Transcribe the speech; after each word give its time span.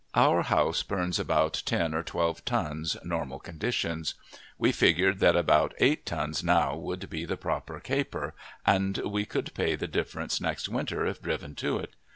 Our 0.15 0.41
house 0.41 0.81
burns 0.81 1.19
about 1.19 1.61
ten 1.63 1.93
or 1.93 2.01
twelve 2.01 2.43
tons, 2.43 2.97
normal 3.03 3.37
conditions. 3.37 4.15
We 4.57 4.71
figured 4.71 5.19
that 5.19 5.35
about 5.35 5.75
eight 5.77 6.07
tons 6.07 6.43
now 6.43 6.75
would 6.75 7.07
be 7.07 7.23
the 7.23 7.37
proper 7.37 7.79
caper, 7.79 8.33
and 8.65 8.97
we 9.05 9.25
could 9.25 9.53
pay 9.53 9.75
the 9.75 9.85
difference 9.85 10.41
next 10.41 10.67
winter 10.67 11.05
if 11.05 11.21
driven 11.21 11.53
to 11.57 11.77
it. 11.77 11.93